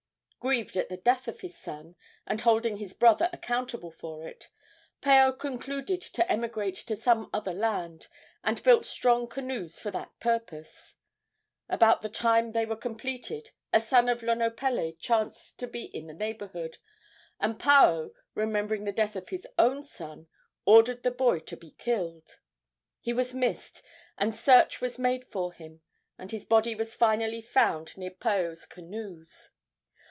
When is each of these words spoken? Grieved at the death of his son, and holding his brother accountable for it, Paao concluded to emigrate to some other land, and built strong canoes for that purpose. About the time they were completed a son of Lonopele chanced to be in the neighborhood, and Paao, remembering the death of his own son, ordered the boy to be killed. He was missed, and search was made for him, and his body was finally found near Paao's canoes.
Grieved 0.41 0.75
at 0.75 0.89
the 0.89 0.97
death 0.97 1.27
of 1.27 1.41
his 1.41 1.55
son, 1.55 1.93
and 2.25 2.41
holding 2.41 2.77
his 2.77 2.95
brother 2.95 3.29
accountable 3.31 3.91
for 3.91 4.27
it, 4.27 4.49
Paao 4.99 5.37
concluded 5.37 6.01
to 6.01 6.31
emigrate 6.31 6.77
to 6.87 6.95
some 6.95 7.29
other 7.31 7.53
land, 7.53 8.07
and 8.43 8.63
built 8.63 8.83
strong 8.83 9.27
canoes 9.27 9.79
for 9.79 9.91
that 9.91 10.19
purpose. 10.19 10.95
About 11.69 12.01
the 12.01 12.09
time 12.09 12.53
they 12.53 12.65
were 12.65 12.75
completed 12.75 13.51
a 13.71 13.79
son 13.79 14.09
of 14.09 14.21
Lonopele 14.23 14.93
chanced 14.97 15.59
to 15.59 15.67
be 15.67 15.83
in 15.83 16.07
the 16.07 16.13
neighborhood, 16.15 16.79
and 17.39 17.59
Paao, 17.59 18.09
remembering 18.33 18.83
the 18.85 18.91
death 18.91 19.15
of 19.15 19.29
his 19.29 19.45
own 19.59 19.83
son, 19.83 20.25
ordered 20.65 21.03
the 21.03 21.11
boy 21.11 21.37
to 21.37 21.55
be 21.55 21.69
killed. 21.69 22.39
He 22.99 23.13
was 23.13 23.35
missed, 23.35 23.83
and 24.17 24.33
search 24.33 24.81
was 24.81 24.97
made 24.97 25.27
for 25.31 25.53
him, 25.53 25.81
and 26.17 26.31
his 26.31 26.45
body 26.45 26.73
was 26.73 26.95
finally 26.95 27.41
found 27.43 27.95
near 27.95 28.09
Paao's 28.09 28.65
canoes. 28.65 29.51